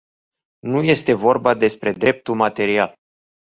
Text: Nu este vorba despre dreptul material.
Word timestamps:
Nu 0.59 0.81
este 0.83 1.13
vorba 1.13 1.53
despre 1.53 1.91
dreptul 1.91 2.35
material. 2.35 2.93